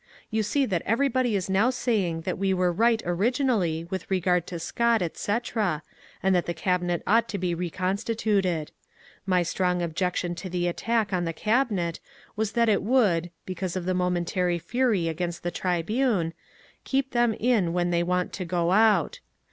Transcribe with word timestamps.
You 0.31 0.41
see 0.41 0.65
that 0.65 0.81
everybody 0.83 1.35
is 1.35 1.47
now 1.47 1.69
saying 1.69 2.21
that 2.21 2.39
we 2.39 2.55
were 2.55 2.71
right 2.73 3.03
originally 3.05 3.83
with 3.91 4.09
regard 4.09 4.47
to 4.47 4.57
Scott, 4.57 4.99
etc., 4.99 5.83
and 6.23 6.33
that 6.33 6.47
the 6.47 6.55
Cabinet 6.55 7.03
ought 7.05 7.29
to 7.29 7.37
be 7.37 7.53
reconstituted. 7.53 8.71
My 9.27 9.43
strong 9.43 9.83
ob 9.83 9.93
jection 9.93 10.35
to 10.37 10.49
the 10.49 10.67
attack 10.67 11.13
on 11.13 11.25
the 11.25 11.33
Cabinet 11.33 11.99
was 12.35 12.53
that 12.53 12.67
it 12.67 12.81
would 12.81 13.29
(be 13.45 13.53
cause 13.53 13.75
of 13.75 13.85
the 13.85 13.93
momentary 13.93 14.57
fury 14.57 15.07
against 15.07 15.43
the 15.43 15.51
"Tribune") 15.51 16.33
keep 16.83 17.11
them 17.11 17.35
in 17.35 17.71
when 17.71 17.91
they 17.91 18.01
want 18.01 18.33
to 18.33 18.43
go 18.43 18.71
out. 18.71 19.19